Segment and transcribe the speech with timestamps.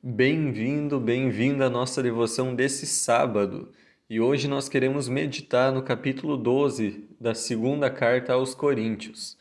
[0.00, 3.72] Bem-vindo, bem-vinda à nossa devoção desse sábado.
[4.08, 9.36] E hoje nós queremos meditar no capítulo 12 da segunda carta aos Coríntios.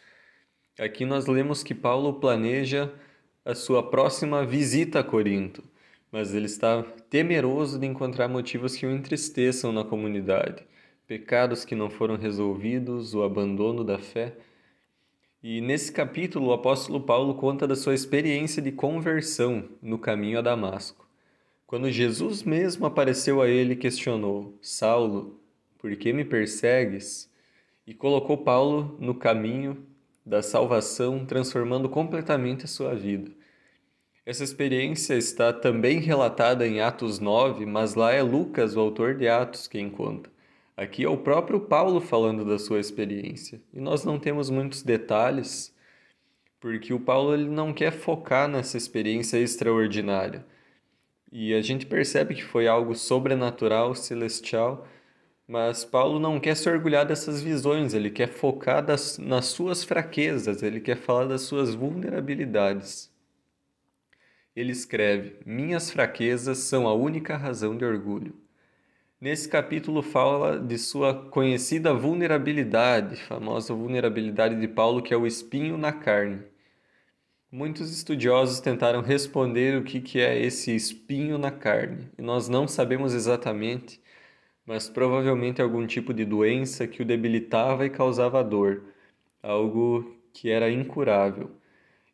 [0.79, 2.91] Aqui nós lemos que Paulo planeja
[3.45, 5.63] a sua próxima visita a Corinto,
[6.11, 10.65] mas ele está temeroso de encontrar motivos que o entristeçam na comunidade,
[11.05, 14.33] pecados que não foram resolvidos, o abandono da fé.
[15.43, 20.41] E nesse capítulo, o apóstolo Paulo conta da sua experiência de conversão no caminho a
[20.41, 21.07] Damasco.
[21.67, 25.39] Quando Jesus mesmo apareceu a ele e questionou: Saulo,
[25.77, 27.29] por que me persegues?
[27.85, 29.85] E colocou Paulo no caminho
[30.25, 33.31] da salvação, transformando completamente a sua vida.
[34.25, 39.27] Essa experiência está também relatada em Atos 9, mas lá é Lucas, o autor de
[39.27, 40.29] Atos, quem conta.
[40.77, 43.59] Aqui é o próprio Paulo falando da sua experiência.
[43.73, 45.75] E nós não temos muitos detalhes,
[46.59, 50.45] porque o Paulo ele não quer focar nessa experiência extraordinária.
[51.31, 54.87] E a gente percebe que foi algo sobrenatural, celestial,
[55.47, 60.61] mas Paulo não quer se orgulhar dessas visões, ele quer focar das, nas suas fraquezas,
[60.61, 63.11] ele quer falar das suas vulnerabilidades.
[64.55, 68.46] Ele escreve: Minhas fraquezas são a única razão de orgulho.
[69.19, 75.75] Nesse capítulo fala de sua conhecida vulnerabilidade, famosa vulnerabilidade de Paulo, que é o espinho
[75.75, 76.43] na carne.
[77.51, 83.15] Muitos estudiosos tentaram responder o que é esse espinho na carne, e nós não sabemos
[83.15, 83.99] exatamente,
[84.63, 88.83] mas provavelmente algum tipo de doença que o debilitava e causava dor,
[89.41, 91.49] algo que era incurável.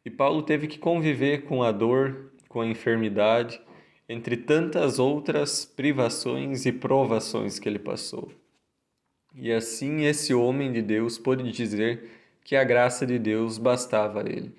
[0.05, 3.59] E Paulo teve que conviver com a dor, com a enfermidade,
[4.07, 8.31] entre tantas outras privações e provações que ele passou.
[9.35, 12.09] E assim esse homem de Deus pôde dizer
[12.43, 14.53] que a graça de Deus bastava a ele.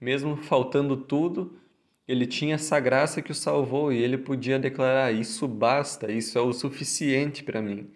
[0.00, 1.58] Mesmo faltando tudo,
[2.06, 6.40] ele tinha essa graça que o salvou e ele podia declarar: Isso basta, isso é
[6.40, 7.90] o suficiente para mim.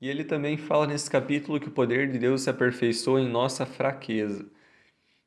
[0.00, 3.66] E ele também fala nesse capítulo que o poder de Deus se aperfeiçoa em nossa
[3.66, 4.46] fraqueza.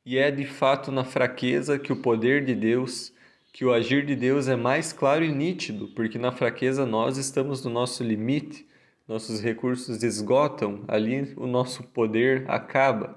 [0.04, 3.13] E é de fato na fraqueza que o poder de Deus
[3.54, 7.64] que o agir de Deus é mais claro e nítido, porque na fraqueza nós estamos
[7.64, 8.66] no nosso limite,
[9.06, 13.16] nossos recursos esgotam, ali o nosso poder acaba.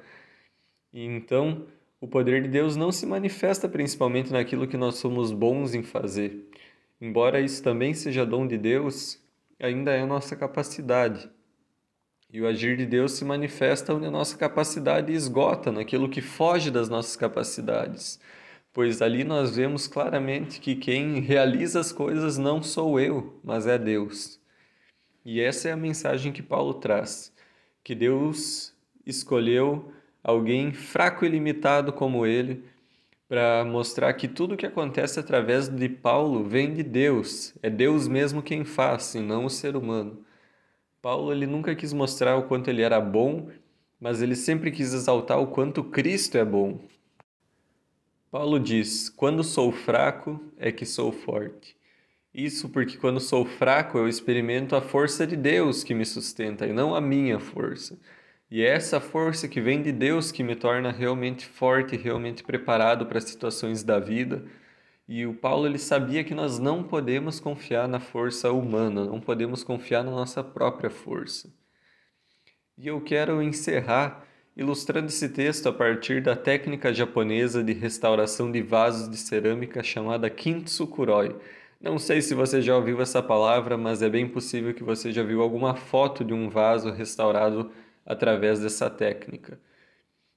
[0.94, 1.66] E então,
[2.00, 6.48] o poder de Deus não se manifesta principalmente naquilo que nós somos bons em fazer.
[7.02, 9.20] Embora isso também seja dom de Deus,
[9.60, 11.28] ainda é nossa capacidade.
[12.32, 16.70] E o agir de Deus se manifesta onde a nossa capacidade esgota, naquilo que foge
[16.70, 18.20] das nossas capacidades
[18.78, 23.76] pois ali nós vemos claramente que quem realiza as coisas não sou eu, mas é
[23.76, 24.40] Deus.
[25.26, 27.34] E essa é a mensagem que Paulo traz,
[27.84, 29.92] que Deus escolheu
[30.24, 32.66] alguém fraco e limitado como ele
[33.28, 38.44] para mostrar que tudo que acontece através de Paulo vem de Deus, é Deus mesmo
[38.44, 40.24] quem faz, e não o ser humano.
[41.02, 43.50] Paulo ele nunca quis mostrar o quanto ele era bom,
[44.00, 46.80] mas ele sempre quis exaltar o quanto Cristo é bom.
[48.30, 51.76] Paulo diz: Quando sou fraco é que sou forte.
[52.34, 56.74] Isso porque quando sou fraco eu experimento a força de Deus que me sustenta e
[56.74, 57.98] não a minha força.
[58.50, 63.06] E é essa força que vem de Deus que me torna realmente forte, realmente preparado
[63.06, 64.46] para as situações da vida.
[65.08, 69.64] E o Paulo ele sabia que nós não podemos confiar na força humana, não podemos
[69.64, 71.50] confiar na nossa própria força.
[72.78, 74.26] E eu quero encerrar
[74.58, 80.28] ilustrando esse texto a partir da técnica japonesa de restauração de vasos de cerâmica chamada
[80.32, 81.36] Kintsukuroi.
[81.80, 85.22] Não sei se você já ouviu essa palavra, mas é bem possível que você já
[85.22, 87.70] viu alguma foto de um vaso restaurado
[88.04, 89.60] através dessa técnica.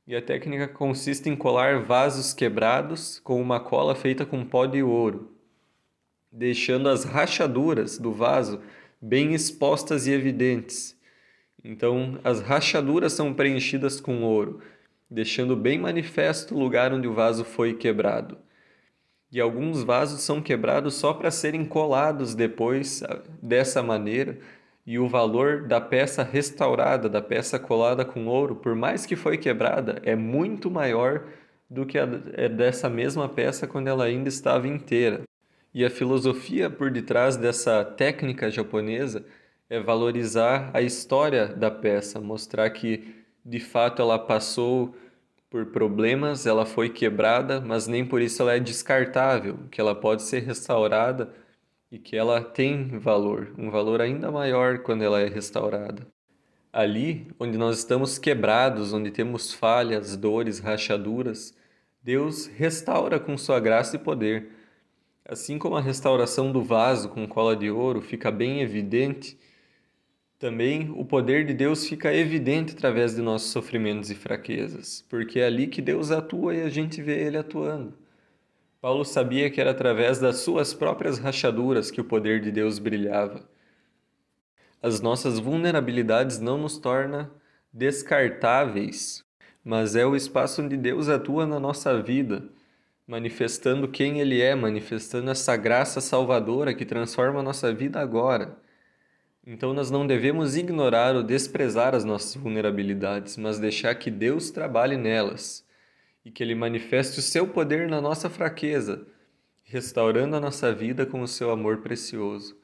[0.06, 4.82] E a técnica consiste em colar vasos quebrados com uma cola feita com pó de
[4.82, 5.34] ouro,
[6.30, 8.60] deixando as rachaduras do vaso
[9.00, 10.99] bem expostas e evidentes
[11.62, 14.60] então, as rachaduras são preenchidas com ouro,
[15.10, 18.38] deixando bem manifesto o lugar onde o vaso foi quebrado.
[19.30, 23.02] E alguns vasos são quebrados só para serem colados depois
[23.42, 24.38] dessa maneira,
[24.86, 29.36] e o valor da peça restaurada, da peça colada com ouro, por mais que foi
[29.38, 31.24] quebrada, é muito maior
[31.68, 35.22] do que a é dessa mesma peça quando ela ainda estava inteira.
[35.72, 39.24] E a filosofia por detrás dessa técnica japonesa
[39.70, 44.94] é valorizar a história da peça, mostrar que de fato ela passou
[45.48, 50.22] por problemas, ela foi quebrada, mas nem por isso ela é descartável, que ela pode
[50.22, 51.32] ser restaurada
[51.90, 56.06] e que ela tem valor, um valor ainda maior quando ela é restaurada.
[56.72, 61.56] Ali, onde nós estamos quebrados, onde temos falhas, dores, rachaduras,
[62.02, 64.60] Deus restaura com sua graça e poder
[65.30, 69.38] Assim como a restauração do vaso com cola de ouro fica bem evidente,
[70.40, 75.44] também o poder de Deus fica evidente através de nossos sofrimentos e fraquezas, porque é
[75.44, 77.92] ali que Deus atua e a gente vê ele atuando.
[78.80, 83.46] Paulo sabia que era através das suas próprias rachaduras que o poder de Deus brilhava.
[84.82, 87.30] As nossas vulnerabilidades não nos tornam
[87.70, 89.22] descartáveis,
[89.62, 92.48] mas é o espaço onde Deus atua na nossa vida,
[93.06, 98.56] manifestando quem Ele é, manifestando essa graça salvadora que transforma a nossa vida agora.
[99.46, 104.96] Então nós não devemos ignorar ou desprezar as nossas vulnerabilidades, mas deixar que Deus trabalhe
[104.96, 105.66] nelas
[106.24, 109.06] e que Ele manifeste o seu poder na nossa fraqueza,
[109.64, 112.58] restaurando a nossa vida com o seu amor precioso.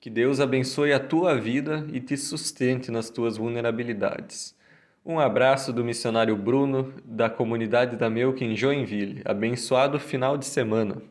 [0.00, 4.56] Que Deus abençoe a tua vida e te sustente nas tuas vulnerabilidades.
[5.04, 9.22] Um abraço do missionário Bruno, da comunidade da Melk em Joinville.
[9.24, 11.02] Abençoado final de semana.